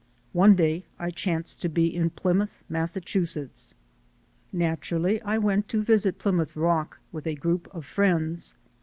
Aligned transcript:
One 0.33 0.55
day 0.55 0.85
I 0.97 1.11
chanced 1.11 1.61
to 1.61 1.69
be 1.69 1.95
in 1.95 2.09
Plymouth, 2.09 2.63
Massachusetts. 2.67 3.75
Naturally 4.51 5.21
I 5.21 5.37
went 5.37 5.67
to 5.67 5.83
visit 5.83 6.17
Plymouth 6.17 6.55
Rock 6.55 6.99
with 7.11 7.27
a 7.27 7.35
group 7.35 7.67
of 7.71 7.85
friends. 7.85 8.55